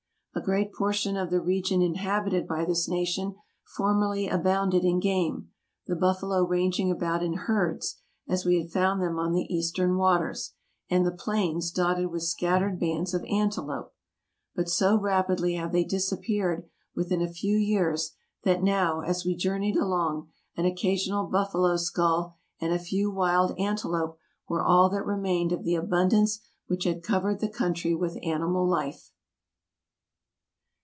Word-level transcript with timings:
A 0.33 0.39
great 0.43 0.71
portion 0.73 1.17
of 1.17 1.29
the 1.29 1.41
region 1.41 1.81
inhabited 1.81 2.47
by 2.47 2.63
this 2.63 2.87
nation 2.87 3.35
formerly 3.75 4.29
abounded 4.29 4.85
in 4.85 5.01
game; 5.01 5.49
the 5.87 5.95
buffalo 5.95 6.43
ranging 6.47 6.89
about 6.89 7.21
in 7.21 7.33
herds, 7.33 7.99
as 8.29 8.45
we 8.45 8.57
had 8.57 8.71
found 8.71 9.01
them 9.01 9.19
on 9.19 9.33
the 9.33 9.53
eastern 9.53 9.97
waters, 9.97 10.53
and 10.89 11.05
the 11.05 11.11
plains 11.11 11.69
dotted 11.69 12.07
with 12.07 12.23
scattered 12.23 12.79
bands 12.79 13.13
of 13.13 13.25
antelope; 13.29 13.93
but 14.55 14.69
so 14.69 14.97
rapidly 14.97 15.55
have 15.55 15.73
they 15.73 15.83
disappeared 15.83 16.65
within 16.95 17.21
a 17.21 17.31
few 17.31 17.57
years 17.57 18.15
that 18.43 18.63
now, 18.63 19.01
as 19.01 19.25
we 19.25 19.35
journeyed 19.35 19.75
along, 19.75 20.29
an 20.55 20.63
occasional 20.65 21.25
buffalo 21.27 21.75
skull 21.75 22.37
and 22.61 22.71
a 22.71 22.79
few 22.79 23.11
wild 23.11 23.53
antelope 23.59 24.17
were 24.47 24.63
all 24.63 24.89
that 24.89 25.05
remained 25.05 25.51
of 25.51 25.65
the 25.65 25.75
abundance 25.75 26.39
which 26.67 26.85
had 26.85 27.03
covered 27.03 27.41
the 27.41 27.49
country 27.49 27.93
with 27.93 28.17
animal 28.23 28.65
life.. 28.65 29.11